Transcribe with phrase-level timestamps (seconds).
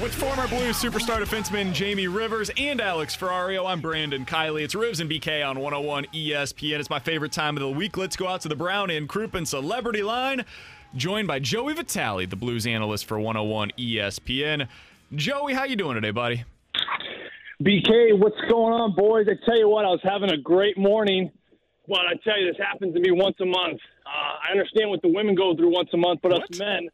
[0.00, 4.62] With former Blues superstar defenseman Jamie Rivers and Alex Ferrario, I'm Brandon Kiley.
[4.62, 6.78] It's Rivs and BK on 101 ESPN.
[6.78, 7.96] It's my favorite time of the week.
[7.96, 10.44] Let's go out to the Brown and Crouppen Celebrity Line,
[10.94, 14.68] joined by Joey Vitale, the Blues analyst for 101 ESPN.
[15.16, 16.44] Joey, how you doing today, buddy?
[17.60, 19.26] BK, what's going on, boys?
[19.28, 21.28] I tell you what, I was having a great morning.
[21.88, 23.80] Well, I tell you, this happens to me once a month.
[24.06, 26.42] Uh, I understand what the women go through once a month, but What?
[26.52, 26.88] us men,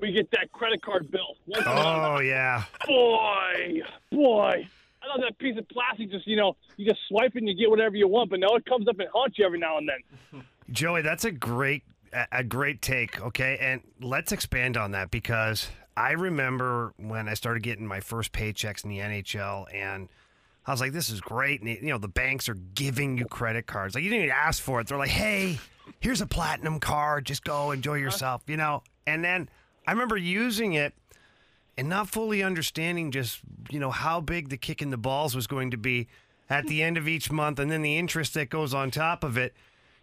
[0.00, 1.36] we get that credit card bill.
[1.46, 2.64] Once Oh yeah.
[2.86, 4.68] Boy, boy.
[5.02, 7.54] I thought that piece of plastic just, you know, you just swipe it and you
[7.54, 9.88] get whatever you want, but now it comes up and haunts you every now and
[9.88, 10.44] then.
[10.70, 13.56] Joey, that's a great a- a great take, okay?
[13.60, 18.84] And let's expand on that because I remember when I started getting my first paychecks
[18.84, 20.08] in the NHL and
[20.66, 21.62] I was like, this is great.
[21.62, 23.94] And, you know, the banks are giving you credit cards.
[23.94, 24.86] Like, you didn't even ask for it.
[24.86, 25.58] They're like, hey,
[26.00, 27.26] here's a platinum card.
[27.26, 28.04] Just go enjoy uh-huh.
[28.04, 28.82] yourself, you know?
[29.06, 29.48] And then
[29.86, 30.94] I remember using it
[31.76, 35.46] and not fully understanding just, you know, how big the kick in the balls was
[35.46, 36.08] going to be
[36.48, 39.38] at the end of each month and then the interest that goes on top of
[39.38, 39.54] it.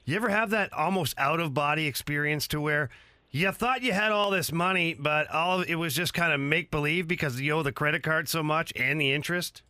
[0.06, 2.90] You ever have that almost out of body experience to where
[3.30, 6.40] you thought you had all this money, but all of it was just kind of
[6.40, 9.62] make believe because you owe the credit card so much and the interest?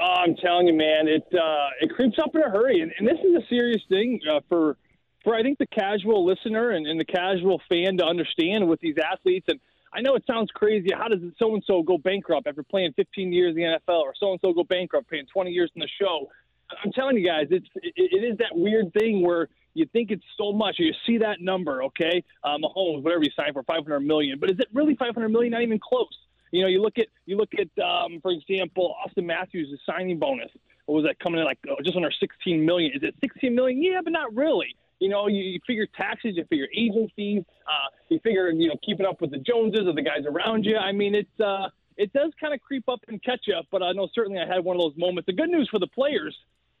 [0.00, 3.06] Oh, I'm telling you, man, it uh, it creeps up in a hurry, and, and
[3.06, 4.76] this is a serious thing uh, for
[5.24, 8.96] for I think the casual listener and, and the casual fan to understand with these
[8.98, 9.46] athletes.
[9.48, 9.58] And
[9.92, 10.90] I know it sounds crazy.
[10.94, 14.12] How does so and so go bankrupt after playing 15 years in the NFL, or
[14.18, 16.28] so and so go bankrupt playing 20 years in the show?
[16.82, 20.24] I'm telling you guys, it's it, it is that weird thing where you think it's
[20.38, 24.00] so much, or you see that number, okay, uh, Mahomes, whatever you sign for 500
[24.00, 25.52] million, but is it really 500 million?
[25.52, 26.16] Not even close.
[26.52, 30.50] You know, you look at you look at, um, for example, Auston Matthews' signing bonus.
[30.86, 32.92] What was that coming in like oh, just under 16 million?
[32.94, 33.82] Is it 16 million?
[33.82, 34.76] Yeah, but not really.
[35.04, 39.04] You know, you, you figure taxes, you figure agencies, uh, you figure you know keeping
[39.04, 40.78] up with the Joneses or the guys around you.
[40.78, 43.66] I mean, it's uh, it does kind of creep up and catch up.
[43.70, 45.26] But I know certainly I had one of those moments.
[45.26, 46.34] The good news for the players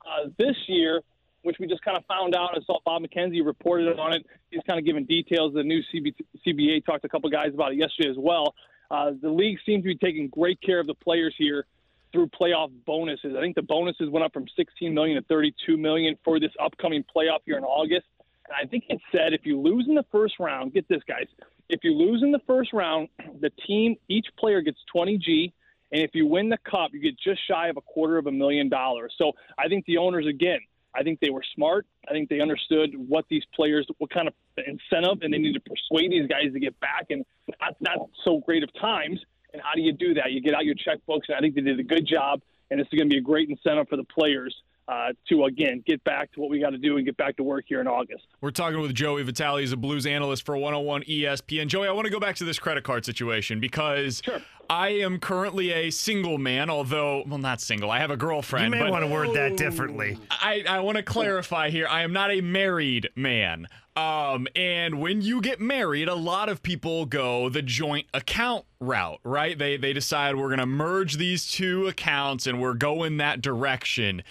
[0.06, 1.02] uh, this year,
[1.42, 2.56] which we just kind of found out.
[2.56, 4.26] I saw Bob McKenzie reported on it.
[4.50, 5.52] He's kind of giving details.
[5.52, 6.14] The new CB,
[6.46, 8.54] CBA talked to a couple guys about it yesterday as well.
[8.90, 11.66] Uh, the league seems to be taking great care of the players here
[12.10, 13.34] through playoff bonuses.
[13.36, 17.04] I think the bonuses went up from 16 million to 32 million for this upcoming
[17.14, 18.06] playoff here in August.
[18.46, 21.26] And I think it said if you lose in the first round, get this, guys.
[21.68, 23.08] If you lose in the first round,
[23.40, 25.52] the team, each player gets 20 G.
[25.92, 28.32] And if you win the cup, you get just shy of a quarter of a
[28.32, 29.14] million dollars.
[29.16, 30.58] So I think the owners, again,
[30.94, 31.86] I think they were smart.
[32.08, 35.60] I think they understood what these players, what kind of incentive, and they need to
[35.60, 37.24] persuade these guys to get back and
[37.60, 39.20] not, not so great of times.
[39.52, 40.32] And how do you do that?
[40.32, 42.42] You get out your checkbooks, and I think they did a good job.
[42.70, 44.54] And this is going to be a great incentive for the players
[44.88, 47.42] uh, to, again, get back to what we got to do and get back to
[47.42, 48.24] work here in August.
[48.40, 49.58] We're talking with Joey Vitale.
[49.58, 51.68] He's a Blues analyst for 101 ESPN.
[51.68, 54.40] Joey, I want to go back to this credit card situation because Sure.
[54.68, 57.90] I am currently a single man, although, well, not single.
[57.90, 58.66] I have a girlfriend.
[58.66, 60.18] You may but want to word that differently.
[60.30, 61.86] I, I want to clarify here.
[61.88, 63.66] I am not a married man.
[63.96, 69.20] Um, and when you get married, a lot of people go the joint account route,
[69.22, 69.56] right?
[69.56, 74.24] They they decide we're gonna merge these two accounts and we're going that direction.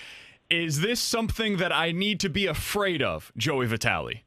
[0.53, 4.23] Is this something that I need to be afraid of, Joey Vitale?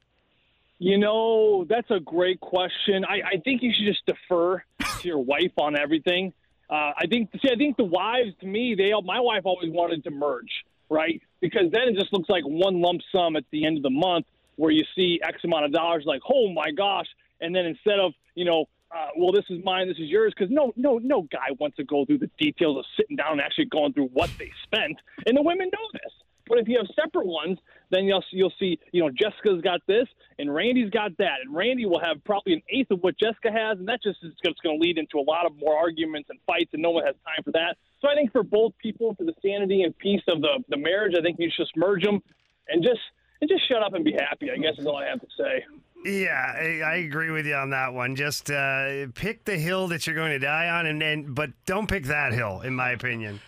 [0.81, 3.05] You know, that's a great question.
[3.05, 6.33] I, I think you should just defer to your wife on everything.
[6.69, 10.03] Uh, I think, see, I think the wives, to me, they, my wife always wanted
[10.03, 10.51] to merge,
[10.91, 11.23] right?
[11.41, 14.27] Because then it just looks like one lump sum at the end of the month
[14.57, 17.07] where you see X amount of dollars, like, oh my gosh.
[17.41, 20.53] And then instead of, you know, uh, well, this is mine, this is yours, because
[20.53, 23.67] no, no, no guy wants to go through the details of sitting down and actually
[23.67, 24.99] going through what they spent.
[25.25, 26.13] And the women know this.
[26.49, 27.59] But if you have separate ones,
[27.91, 30.07] then you'll you'll see you know Jessica's got this
[30.39, 33.79] and Randy's got that, and Randy will have probably an eighth of what Jessica has,
[33.79, 34.33] and that just is
[34.63, 37.15] going to lead into a lot of more arguments and fights, and no one has
[37.25, 37.77] time for that.
[38.01, 41.15] So I think for both people, for the sanity and peace of the the marriage,
[41.19, 42.23] I think you should just merge them
[42.69, 43.01] and just
[43.41, 44.51] and just shut up and be happy.
[44.51, 45.65] I guess is all I have to say.
[46.05, 48.15] Yeah, I, I agree with you on that one.
[48.15, 51.89] Just uh, pick the hill that you're going to die on, and then but don't
[51.89, 53.41] pick that hill, in my opinion.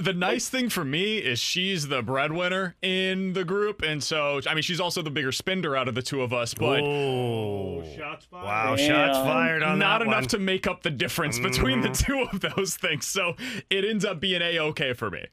[0.00, 4.54] The nice thing for me is she's the breadwinner in the group, and so I
[4.54, 6.52] mean she's also the bigger spender out of the two of us.
[6.52, 8.44] But oh, shots fired.
[8.44, 8.88] wow, Damn.
[8.88, 10.28] shots fired on not that enough one.
[10.28, 12.12] to make up the difference between the mm-hmm.
[12.12, 13.06] two of those things.
[13.06, 13.34] So
[13.70, 15.26] it ends up being a okay for me.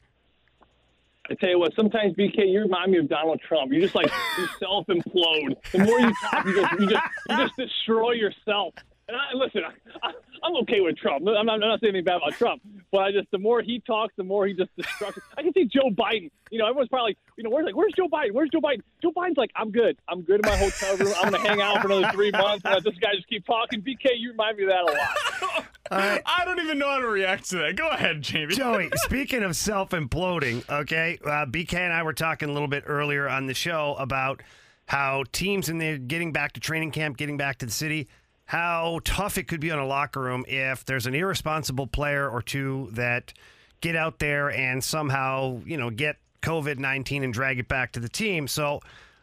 [1.30, 3.72] I tell you what, sometimes BK, you remind me of Donald Trump.
[3.72, 5.56] You just like you self implode.
[5.72, 8.74] The more you talk, you just you just, you just destroy yourself.
[9.08, 10.12] And I, listen, I, I,
[10.44, 11.28] I'm okay with Trump.
[11.28, 12.62] I'm not, I'm not saying anything bad about Trump,
[12.92, 15.20] but I just the more he talks, the more he just destructs.
[15.38, 16.32] I can see Joe Biden.
[16.50, 18.32] You know, everyone's probably like, you know, where's like, where's Joe Biden?
[18.32, 18.82] Where's Joe Biden?
[19.02, 19.98] Joe Biden's like, I'm good.
[20.10, 21.14] I'm good in my hotel room.
[21.18, 22.66] I'm gonna hang out for another three months.
[22.66, 23.82] And let this guy just keep talking.
[23.82, 25.66] BK, you remind me of that a lot.
[25.92, 27.76] I don't even know how to react to that.
[27.76, 28.56] Go ahead, Jamie.
[28.56, 32.84] Joey, speaking of self imploding, okay, uh, BK and I were talking a little bit
[32.88, 34.42] earlier on the show about
[34.88, 38.08] how teams in the getting back to training camp, getting back to the city,
[38.52, 42.42] how tough it could be on a locker room if there's an irresponsible player or
[42.42, 43.32] two that
[43.80, 48.02] get out there and somehow, you know, get COVID 19 and drag it back to
[48.02, 48.50] the team.
[48.50, 48.82] So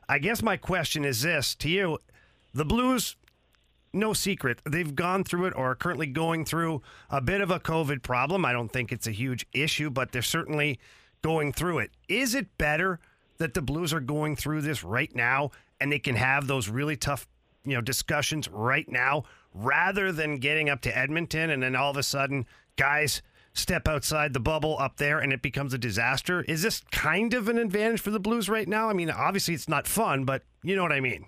[0.09, 1.99] I guess my question is this to you
[2.55, 3.17] the Blues
[3.93, 4.63] no secret.
[4.65, 8.47] They've gone through it or are currently going through a bit of a COVID problem.
[8.47, 10.81] I don't think it's a huge issue, but they're certainly
[11.21, 11.91] going through it.
[12.09, 12.99] Is it better
[13.37, 16.97] that the Blues are going through this right now and they can have those really
[16.97, 17.27] tough,
[17.69, 19.25] you know, discussions right now
[19.55, 23.23] rather than getting up to Edmonton and then all of a sudden guys
[23.53, 26.43] step outside the bubble up there and it becomes a disaster?
[26.43, 28.89] Is this kind of an advantage for the Blues right now?
[28.89, 31.27] I mean, obviously it's not fun, but you know what I mean.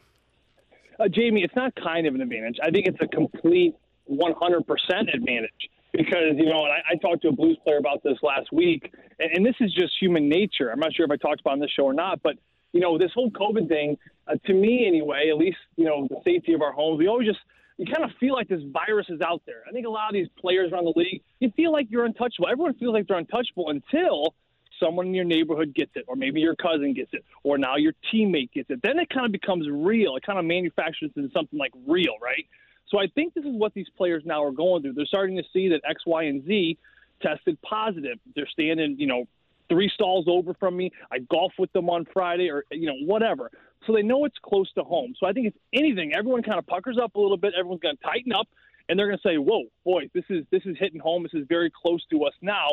[0.98, 2.56] uh, Jamie, it's not kind of an advantage.
[2.62, 3.74] I think it's a complete
[4.10, 5.50] 100% advantage
[5.92, 9.30] because, you know, I, I talked to a blues player about this last week, and,
[9.34, 10.70] and this is just human nature.
[10.70, 12.36] I'm not sure if I talked about on this show or not, but,
[12.72, 13.96] you know, this whole COVID thing,
[14.30, 17.26] uh, to me anyway, at least, you know, the safety of our homes, we always
[17.26, 17.40] just,
[17.78, 19.62] you kind of feel like this virus is out there.
[19.68, 22.48] I think a lot of these players around the league, you feel like you're untouchable.
[22.48, 24.34] Everyone feels like they're untouchable until
[24.78, 27.92] someone in your neighborhood gets it, or maybe your cousin gets it, or now your
[28.12, 28.80] teammate gets it.
[28.82, 30.16] Then it kind of becomes real.
[30.16, 32.46] It kind of manufactures into something like real, right?
[32.88, 34.94] So I think this is what these players now are going through.
[34.94, 36.78] They're starting to see that X, Y, and Z
[37.22, 38.18] tested positive.
[38.34, 39.26] They're standing, you know,
[39.68, 40.90] three stalls over from me.
[41.10, 43.50] I golf with them on Friday, or you know, whatever.
[43.86, 45.14] So they know it's close to home.
[45.18, 46.12] So I think if anything.
[46.14, 47.54] Everyone kind of puckers up a little bit.
[47.58, 48.48] Everyone's going to tighten up,
[48.88, 51.22] and they're going to say, "Whoa, boy, this is this is hitting home.
[51.22, 52.68] This is very close to us now."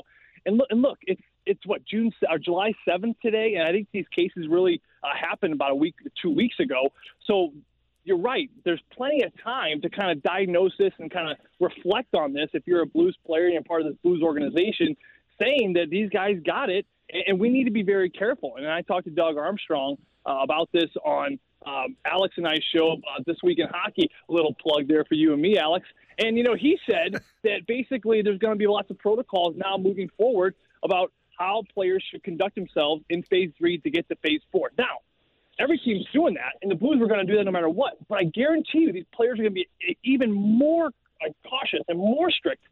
[0.46, 3.88] And look, and look, it's it's what June or July seventh today, and I think
[3.94, 6.92] these cases really uh, happened about a week, two weeks ago.
[7.26, 7.54] So
[8.04, 8.50] you're right.
[8.64, 12.50] There's plenty of time to kind of diagnose this and kind of reflect on this.
[12.54, 14.96] If you're a Blues player and you're part of this Blues organization,
[15.40, 16.86] saying that these guys got it,
[17.28, 18.56] and we need to be very careful.
[18.58, 22.92] And I talked to Doug Armstrong uh, about this on um, Alex and I's show
[22.92, 24.10] about this week in hockey.
[24.30, 25.86] A little plug there for you and me, Alex.
[26.20, 29.78] And you know, he said that basically there's going to be lots of protocols now
[29.78, 34.42] moving forward about how players should conduct themselves in phase three to get to phase
[34.52, 34.72] four.
[34.78, 35.02] Now,
[35.60, 37.94] every team's doing that, and the Blues were going to do that no matter what.
[38.08, 41.98] But I guarantee you, these players are going to be even more uh, cautious and
[41.98, 42.64] more strict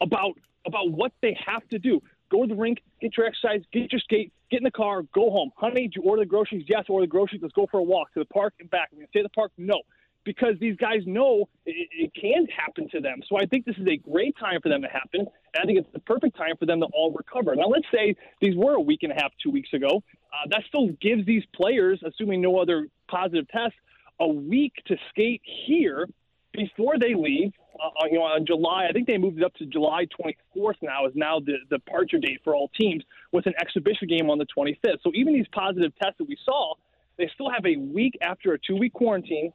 [0.00, 0.32] about
[0.64, 2.00] about what they have to do.
[2.32, 5.30] Go to the rink, get your exercise, get your skate, get in the car, go
[5.30, 5.50] home.
[5.54, 6.64] Honey, did you order the groceries?
[6.66, 7.42] Yes, order the groceries.
[7.42, 8.88] Let's go for a walk to the park and back.
[8.90, 9.52] I'm going to stay at the park?
[9.58, 9.82] No.
[10.24, 13.20] Because these guys know it, it can happen to them.
[13.28, 15.20] So I think this is a great time for them to happen.
[15.20, 17.54] And I think it's the perfect time for them to all recover.
[17.54, 20.02] Now, let's say these were a week and a half, two weeks ago.
[20.32, 23.76] Uh, that still gives these players, assuming no other positive tests,
[24.20, 26.08] a week to skate here
[26.52, 27.52] before they leave.
[27.82, 31.06] Uh, you know, on July, I think they moved it up to July 24th now
[31.06, 34.46] is now the, the departure date for all teams with an exhibition game on the
[34.56, 35.02] 25th.
[35.02, 36.74] So even these positive tests that we saw,
[37.16, 39.52] they still have a week after a two-week quarantine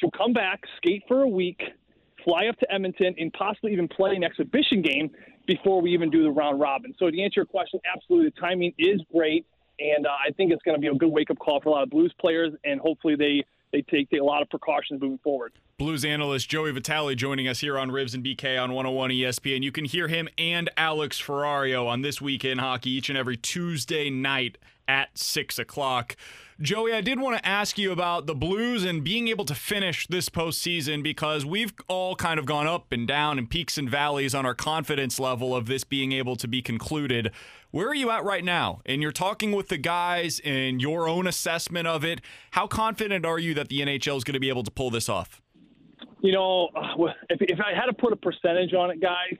[0.00, 1.60] to come back, skate for a week,
[2.24, 5.10] fly up to Edmonton, and possibly even play an exhibition game
[5.46, 6.94] before we even do the round robin.
[6.98, 9.46] So to answer your question, absolutely, the timing is great,
[9.78, 11.82] and uh, I think it's going to be a good wake-up call for a lot
[11.82, 15.52] of Blues players, and hopefully they they take, take a lot of precautions moving forward.
[15.78, 19.62] Blues analyst Joey Vitale joining us here on Rivs and BK on 101 ESPN.
[19.62, 23.36] You can hear him and Alex Ferrario on This Week in Hockey each and every
[23.36, 26.16] Tuesday night at 6 o'clock.
[26.60, 30.06] Joey, I did want to ask you about the Blues and being able to finish
[30.08, 34.34] this postseason because we've all kind of gone up and down and peaks and valleys
[34.34, 37.30] on our confidence level of this being able to be concluded.
[37.70, 38.80] Where are you at right now?
[38.84, 42.20] And you're talking with the guys and your own assessment of it.
[42.52, 45.08] How confident are you that the NHL is going to be able to pull this
[45.08, 45.40] off?
[46.20, 49.38] You know, uh, if, if I had to put a percentage on it, guys,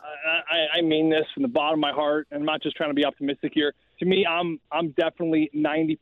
[0.00, 2.94] I, I mean this from the bottom of my heart, I'm not just trying to
[2.94, 3.74] be optimistic here.
[3.98, 5.98] To me, I'm I'm definitely 90%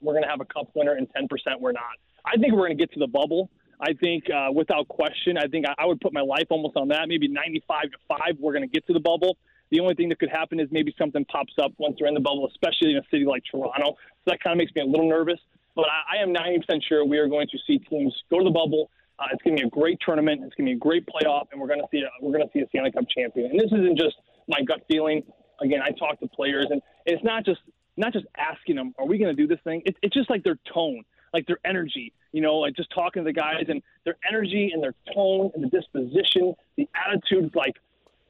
[0.00, 1.28] we're going to have a cup winner, and 10%
[1.60, 1.82] we're not.
[2.24, 3.50] I think we're going to get to the bubble.
[3.80, 6.88] I think, uh, without question, I think I, I would put my life almost on
[6.88, 7.08] that.
[7.08, 9.36] Maybe 95 to five, we're going to get to the bubble.
[9.70, 12.20] The only thing that could happen is maybe something pops up once they're in the
[12.20, 13.96] bubble, especially in a city like Toronto.
[14.24, 15.38] So that kind of makes me a little nervous.
[15.76, 18.50] But I, I am 90% sure we are going to see teams go to the
[18.50, 18.90] bubble.
[19.18, 20.42] Uh, it's going to be a great tournament.
[20.44, 22.46] It's going to be a great playoff, and we're going to see a, we're going
[22.46, 23.50] to see a Stanley Cup champion.
[23.50, 24.16] And this isn't just
[24.48, 25.22] my gut feeling.
[25.60, 27.60] Again, I talk to players, and it's not just
[27.96, 30.42] not just asking them, "Are we going to do this thing?" It's it's just like
[30.42, 32.14] their tone, like their energy.
[32.32, 35.62] You know, like just talking to the guys and their energy and their tone and
[35.62, 37.54] the disposition, the attitude.
[37.54, 37.74] Like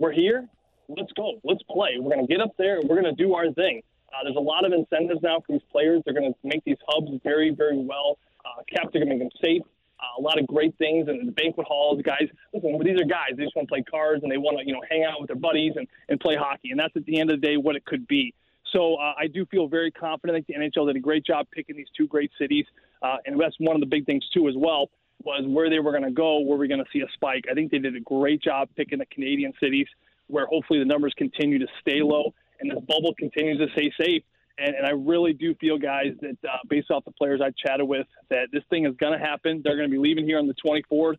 [0.00, 0.49] we're here,
[0.97, 1.97] let's go, let's play.
[1.99, 3.82] We're going to get up there, and we're going to do our thing.
[4.12, 6.02] Uh, there's a lot of incentives now for these players.
[6.04, 8.92] They're going to make these hubs very, very well uh, kept.
[8.92, 9.62] They're going to make them safe.
[10.00, 12.00] Uh, a lot of great things in the banquet halls.
[12.02, 13.37] Guys, listen, these are guys.
[13.37, 15.28] They just want to play cards and they want to, you know, hang out with
[15.28, 16.70] their buddies and, and play hockey.
[16.70, 18.35] And that's at the end of the day what it could be.
[18.73, 20.37] So uh, I do feel very confident.
[20.37, 22.64] I think the NHL did a great job picking these two great cities.
[23.02, 24.90] Uh, and that's one of the big things, too, as well,
[25.23, 27.44] was where they were going to go, we're going to see a spike.
[27.50, 29.87] I think they did a great job picking the Canadian cities
[30.31, 34.23] where hopefully the numbers continue to stay low and this bubble continues to stay safe.
[34.59, 37.89] And, and I really do feel, guys, that uh, based off the players I chatted
[37.89, 39.63] with, that this thing is going to happen.
[39.65, 41.17] They're going to be leaving here on the 24th.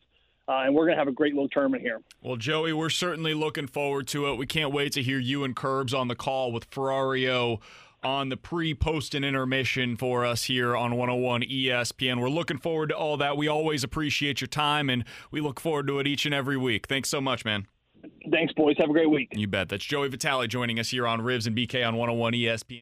[0.47, 2.01] Uh, and we're going to have a great little tournament here.
[2.21, 4.37] Well, Joey, we're certainly looking forward to it.
[4.37, 7.59] We can't wait to hear you and Curbs on the call with Ferrario
[8.03, 12.19] on the pre, post, and intermission for us here on 101 ESPN.
[12.19, 13.37] We're looking forward to all that.
[13.37, 16.87] We always appreciate your time, and we look forward to it each and every week.
[16.87, 17.67] Thanks so much, man.
[18.31, 18.75] Thanks, boys.
[18.77, 19.29] Have a great week.
[19.33, 19.69] You bet.
[19.69, 22.79] That's Joey Vitale joining us here on Rivs and BK on 101 ESPN.